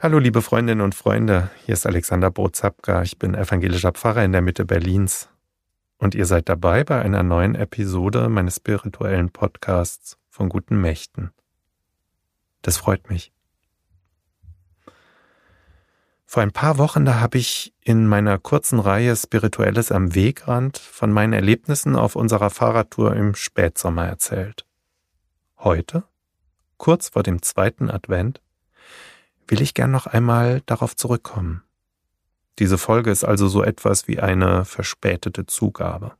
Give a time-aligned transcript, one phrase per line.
[0.00, 4.42] Hallo liebe Freundinnen und Freunde, hier ist Alexander Brozapka, ich bin evangelischer Pfarrer in der
[4.42, 5.28] Mitte Berlins
[5.96, 11.32] und ihr seid dabei bei einer neuen Episode meines spirituellen Podcasts von guten Mächten.
[12.62, 13.32] Das freut mich.
[16.26, 21.10] Vor ein paar Wochen, da habe ich in meiner kurzen Reihe Spirituelles am Wegrand von
[21.10, 24.64] meinen Erlebnissen auf unserer Fahrradtour im Spätsommer erzählt.
[25.58, 26.04] Heute,
[26.76, 28.40] kurz vor dem zweiten Advent,
[29.48, 31.62] will ich gern noch einmal darauf zurückkommen.
[32.58, 36.12] Diese Folge ist also so etwas wie eine verspätete Zugabe.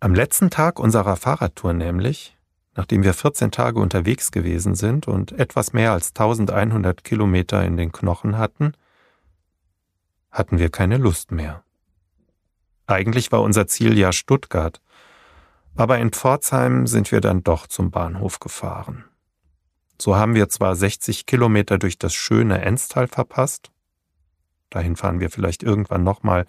[0.00, 2.36] Am letzten Tag unserer Fahrradtour nämlich,
[2.74, 7.92] nachdem wir 14 Tage unterwegs gewesen sind und etwas mehr als 1100 Kilometer in den
[7.92, 8.72] Knochen hatten,
[10.30, 11.64] hatten wir keine Lust mehr.
[12.86, 14.80] Eigentlich war unser Ziel ja Stuttgart,
[15.74, 19.04] aber in Pforzheim sind wir dann doch zum Bahnhof gefahren.
[20.00, 23.70] So haben wir zwar 60 Kilometer durch das schöne Enstal verpasst,
[24.70, 26.46] dahin fahren wir vielleicht irgendwann nochmal,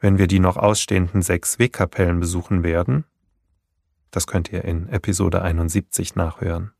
[0.00, 3.04] wenn wir die noch ausstehenden sechs Wegkapellen besuchen werden.
[4.10, 6.72] Das könnt ihr in Episode 71 nachhören.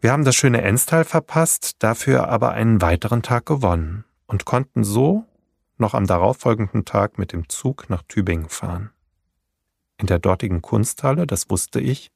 [0.00, 5.24] Wir haben das schöne Enstal verpasst, dafür aber einen weiteren Tag gewonnen und konnten so
[5.78, 8.90] noch am darauffolgenden Tag mit dem Zug nach Tübingen fahren.
[9.98, 12.10] In der dortigen Kunsthalle, das wusste ich,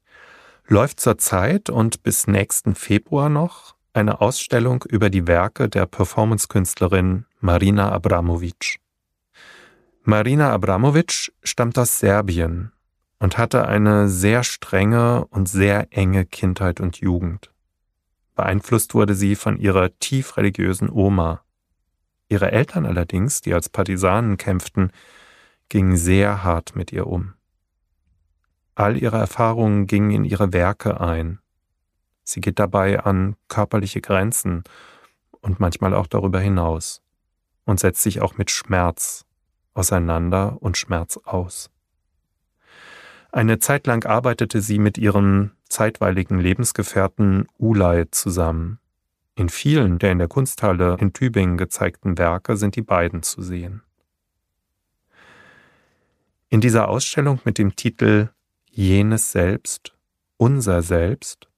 [0.69, 7.92] läuft zurzeit und bis nächsten Februar noch eine Ausstellung über die Werke der Performancekünstlerin Marina
[7.92, 8.78] Abramovic.
[10.03, 12.72] Marina Abramovic stammt aus Serbien
[13.19, 17.50] und hatte eine sehr strenge und sehr enge Kindheit und Jugend.
[18.34, 21.42] Beeinflusst wurde sie von ihrer tief religiösen Oma.
[22.28, 24.91] Ihre Eltern allerdings, die als Partisanen kämpften,
[25.69, 27.36] gingen sehr hart mit ihr um.
[28.77, 31.41] All ihre Erfahrungen gingen in ihre Werke ein.
[32.25, 34.65] Sie geht dabei an körperliche Grenzen
[35.41, 37.03] und manchmal auch darüber hinaus
[37.65, 39.25] und setzt sich auch mit Schmerz
[39.73, 41.71] auseinander und Schmerz aus.
[43.33, 48.79] Eine Zeit lang arbeitete sie mit ihrem zeitweiligen Lebensgefährten Ulay zusammen.
[49.34, 53.83] In vielen der in der Kunsthalle in Tübingen gezeigten Werke sind die beiden zu sehen.
[56.50, 58.31] In dieser Ausstellung mit dem Titel
[58.76, 59.94] jenes Selbst,
[60.37, 61.48] unser Selbst,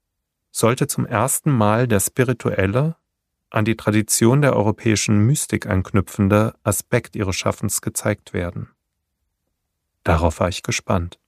[0.53, 2.95] sollte zum ersten Mal der spirituelle,
[3.51, 8.69] an die Tradition der europäischen Mystik anknüpfende Aspekt ihres Schaffens gezeigt werden.
[10.05, 11.19] Darauf war ich gespannt.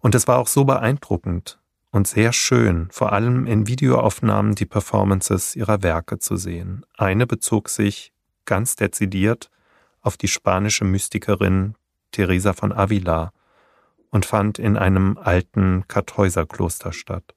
[0.00, 1.58] Und es war auch so beeindruckend
[1.90, 6.84] und sehr schön, vor allem in Videoaufnahmen die Performances ihrer Werke zu sehen.
[6.98, 8.12] Eine bezog sich
[8.44, 9.50] ganz dezidiert
[10.02, 11.76] auf die spanische Mystikerin
[12.10, 13.32] Teresa von Avila,
[14.10, 17.34] und fand in einem alten Kartäuserkloster statt.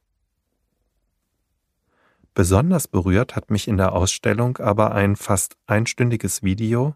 [2.34, 6.96] Besonders berührt hat mich in der Ausstellung aber ein fast einstündiges Video.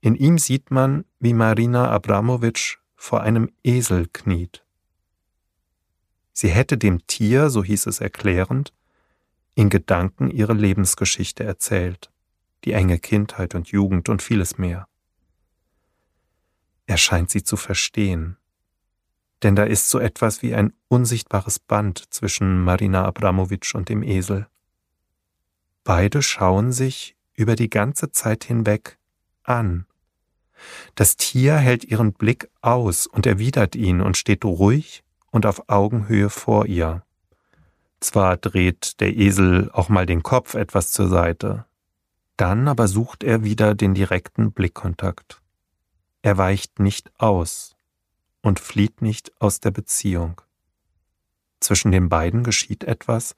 [0.00, 4.64] In ihm sieht man, wie Marina Abramovic vor einem Esel kniet.
[6.32, 8.72] Sie hätte dem Tier, so hieß es erklärend,
[9.54, 12.10] in Gedanken ihre Lebensgeschichte erzählt,
[12.64, 14.88] die enge Kindheit und Jugend und vieles mehr.
[16.86, 18.36] Er scheint sie zu verstehen.
[19.42, 24.46] Denn da ist so etwas wie ein unsichtbares Band zwischen Marina Abramowitsch und dem Esel.
[25.84, 28.98] Beide schauen sich über die ganze Zeit hinweg
[29.42, 29.86] an.
[30.94, 36.30] Das Tier hält ihren Blick aus und erwidert ihn und steht ruhig und auf Augenhöhe
[36.30, 37.02] vor ihr.
[37.98, 41.64] Zwar dreht der Esel auch mal den Kopf etwas zur Seite,
[42.36, 45.41] dann aber sucht er wieder den direkten Blickkontakt.
[46.22, 47.76] Er weicht nicht aus
[48.40, 50.40] und flieht nicht aus der Beziehung.
[51.60, 53.34] Zwischen den beiden geschieht etwas,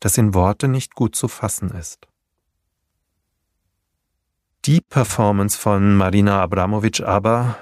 [0.00, 2.08] das in Worte nicht gut zu fassen ist.
[4.64, 7.58] Die Performance von Marina Abramovic aber,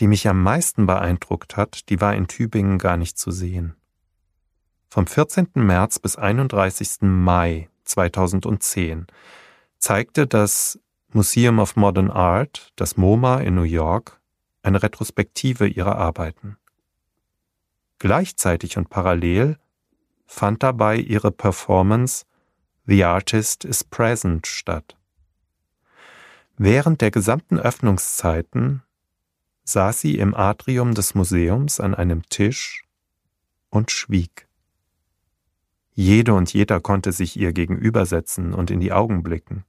[0.00, 3.74] die mich am meisten beeindruckt hat, die war in Tübingen gar nicht zu sehen.
[4.88, 5.48] Vom 14.
[5.54, 7.02] März bis 31.
[7.02, 9.06] Mai 2010
[9.78, 10.78] zeigte das
[11.16, 14.20] Museum of Modern Art, das MoMA in New York,
[14.64, 16.56] eine Retrospektive ihrer Arbeiten.
[18.00, 19.56] Gleichzeitig und parallel
[20.26, 22.24] fand dabei ihre Performance
[22.86, 24.96] The Artist is Present statt.
[26.56, 28.82] Während der gesamten Öffnungszeiten
[29.62, 32.82] saß sie im Atrium des Museums an einem Tisch
[33.70, 34.48] und schwieg.
[35.92, 39.64] Jede und jeder konnte sich ihr gegenübersetzen und in die Augen blicken.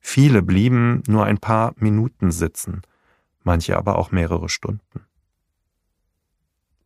[0.00, 2.82] Viele blieben nur ein paar Minuten sitzen,
[3.44, 5.06] manche aber auch mehrere Stunden.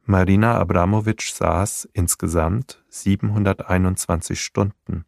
[0.05, 5.06] Marina Abramovic saß insgesamt 721 Stunden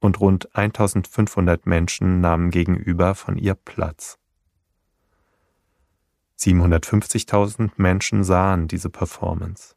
[0.00, 4.18] und rund 1500 Menschen nahmen gegenüber von ihr Platz.
[6.40, 9.76] 750.000 Menschen sahen diese Performance.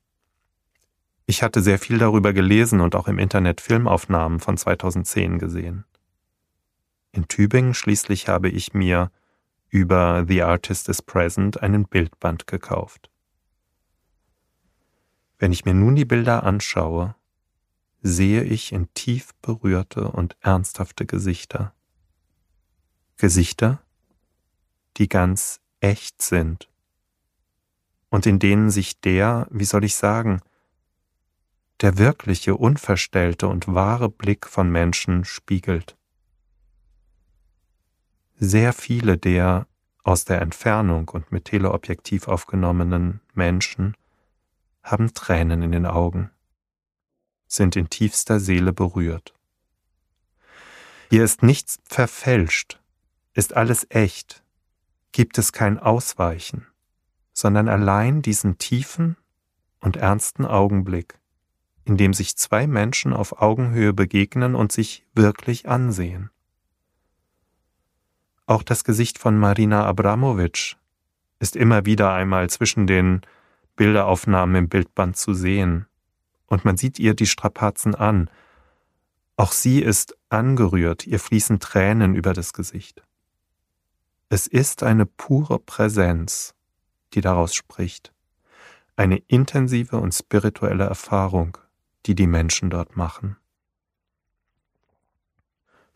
[1.28, 5.86] Ich hatte sehr viel darüber gelesen und auch im Internet Filmaufnahmen von 2010 gesehen.
[7.18, 9.10] In Tübingen schließlich habe ich mir
[9.70, 13.10] über The Artist is Present einen Bildband gekauft.
[15.40, 17.16] Wenn ich mir nun die Bilder anschaue,
[18.04, 21.74] sehe ich in tief berührte und ernsthafte Gesichter.
[23.18, 23.82] Gesichter,
[24.98, 26.70] die ganz echt sind
[28.10, 30.40] und in denen sich der, wie soll ich sagen,
[31.82, 35.97] der wirkliche, unverstellte und wahre Blick von Menschen spiegelt.
[38.40, 39.66] Sehr viele der
[40.04, 43.98] aus der Entfernung und mit Teleobjektiv aufgenommenen Menschen
[44.84, 46.30] haben Tränen in den Augen,
[47.48, 49.34] sind in tiefster Seele berührt.
[51.10, 52.80] Hier ist nichts verfälscht,
[53.34, 54.44] ist alles echt,
[55.14, 56.68] gibt es kein Ausweichen,
[57.34, 59.18] sondern allein diesen tiefen
[59.80, 61.18] und ernsten Augenblick,
[61.86, 66.30] in dem sich zwei Menschen auf Augenhöhe begegnen und sich wirklich ansehen.
[68.48, 70.78] Auch das Gesicht von Marina Abramovic
[71.40, 73.22] ist immer wieder einmal zwischen den
[73.76, 75.86] Bilderaufnahmen im Bildband zu sehen,
[76.48, 78.30] und man sieht ihr die Strapazen an.
[79.36, 83.04] Auch sie ist angerührt, ihr fließen Tränen über das Gesicht.
[84.30, 86.56] Es ist eine pure Präsenz,
[87.14, 88.14] die daraus spricht,
[88.96, 91.58] eine intensive und spirituelle Erfahrung,
[92.06, 93.36] die die Menschen dort machen.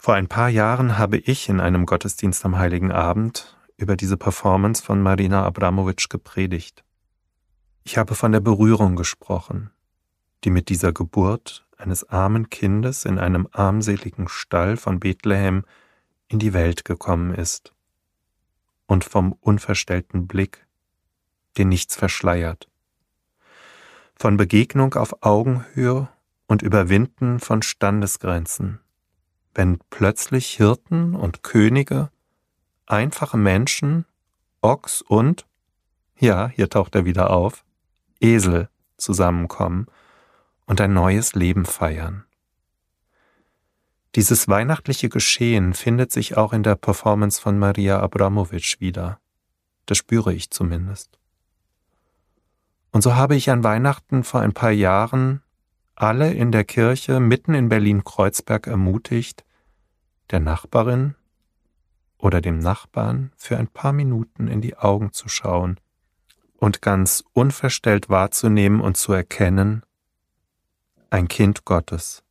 [0.03, 4.81] Vor ein paar Jahren habe ich in einem Gottesdienst am heiligen Abend über diese Performance
[4.81, 6.83] von Marina Abramovic gepredigt.
[7.83, 9.69] Ich habe von der Berührung gesprochen,
[10.43, 15.65] die mit dieser Geburt eines armen Kindes in einem armseligen Stall von Bethlehem
[16.29, 17.71] in die Welt gekommen ist,
[18.87, 20.65] und vom unverstellten Blick,
[21.59, 22.67] den nichts verschleiert
[24.15, 26.09] von Begegnung auf Augenhöhe
[26.47, 28.79] und Überwinden von Standesgrenzen,
[29.53, 32.09] wenn plötzlich Hirten und Könige,
[32.85, 34.05] einfache Menschen,
[34.61, 35.45] Ochs und,
[36.17, 37.63] ja, hier taucht er wieder auf,
[38.19, 39.87] Esel zusammenkommen
[40.65, 42.25] und ein neues Leben feiern.
[44.15, 49.19] Dieses weihnachtliche Geschehen findet sich auch in der Performance von Maria Abramovic wieder.
[49.85, 51.17] Das spüre ich zumindest.
[52.91, 55.41] Und so habe ich an Weihnachten vor ein paar Jahren
[56.01, 59.45] alle in der Kirche mitten in Berlin-Kreuzberg ermutigt,
[60.31, 61.15] der Nachbarin
[62.17, 65.79] oder dem Nachbarn für ein paar Minuten in die Augen zu schauen
[66.57, 69.83] und ganz unverstellt wahrzunehmen und zu erkennen,
[71.11, 72.23] ein Kind Gottes.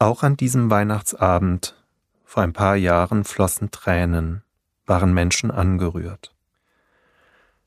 [0.00, 1.76] Auch an diesem Weihnachtsabend
[2.24, 4.42] vor ein paar Jahren flossen Tränen,
[4.86, 6.34] waren Menschen angerührt.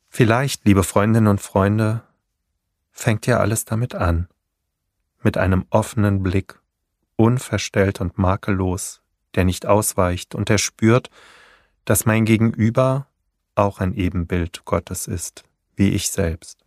[0.10, 2.04] Vielleicht, liebe Freundinnen und Freunde,
[2.98, 4.28] fängt ja alles damit an,
[5.22, 6.60] mit einem offenen Blick,
[7.16, 9.02] unverstellt und makellos,
[9.36, 11.10] der nicht ausweicht und der spürt,
[11.86, 13.08] dass mein Gegenüber
[13.56, 15.44] auch ein Ebenbild Gottes ist,
[15.76, 16.66] wie ich selbst.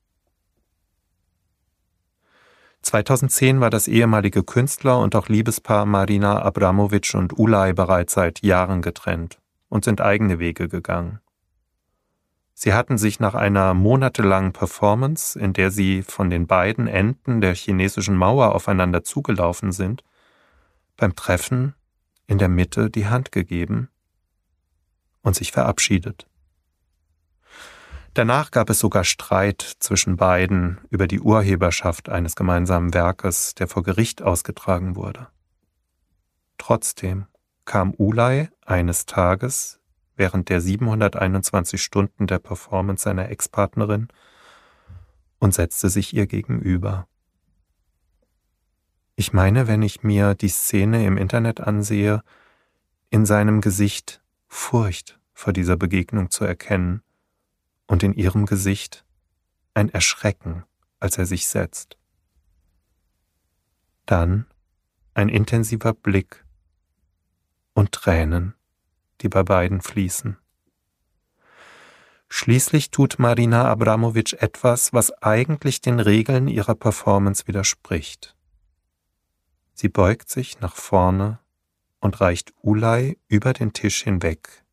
[2.82, 8.82] 2010 war das ehemalige Künstler und auch Liebespaar Marina Abramovic und Ulay bereits seit Jahren
[8.82, 11.20] getrennt und sind eigene Wege gegangen.
[12.62, 17.54] Sie hatten sich nach einer monatelangen Performance, in der sie von den beiden Enden der
[17.54, 20.04] chinesischen Mauer aufeinander zugelaufen sind,
[20.98, 21.74] beim Treffen
[22.26, 23.88] in der Mitte die Hand gegeben
[25.22, 26.26] und sich verabschiedet.
[28.12, 33.82] Danach gab es sogar Streit zwischen beiden über die Urheberschaft eines gemeinsamen Werkes, der vor
[33.82, 35.28] Gericht ausgetragen wurde.
[36.58, 37.24] Trotzdem
[37.64, 39.79] kam Ulay eines Tages
[40.20, 44.08] während der 721 Stunden der Performance seiner Ex-Partnerin
[45.38, 47.08] und setzte sich ihr gegenüber.
[49.16, 52.22] Ich meine, wenn ich mir die Szene im Internet ansehe,
[53.08, 57.02] in seinem Gesicht Furcht vor dieser Begegnung zu erkennen
[57.86, 59.06] und in ihrem Gesicht
[59.72, 60.64] ein Erschrecken,
[60.98, 61.96] als er sich setzt.
[64.04, 64.44] Dann
[65.14, 66.44] ein intensiver Blick
[67.72, 68.54] und Tränen
[69.20, 70.36] die bei beiden fließen.
[72.28, 78.36] Schließlich tut Marina Abramovic etwas, was eigentlich den Regeln ihrer Performance widerspricht.
[79.74, 81.40] Sie beugt sich nach vorne
[82.00, 84.64] und reicht Ulay über den Tisch hinweg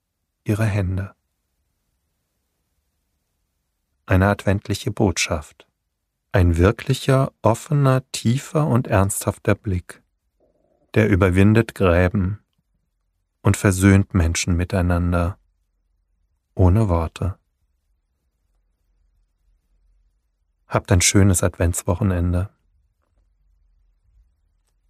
[0.44, 1.18] ihre Hände.
[4.08, 5.68] eine adventliche Botschaft.
[6.32, 10.02] Ein wirklicher, offener, tiefer und ernsthafter Blick,
[10.94, 12.40] der überwindet Gräben
[13.48, 15.38] und versöhnt Menschen miteinander,
[16.54, 17.40] ohne Worte.
[20.68, 22.50] Habt ein schönes Adventswochenende.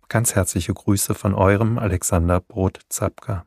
[0.09, 3.45] Ganz herzliche Grüße von eurem Alexander Brot-Zapka.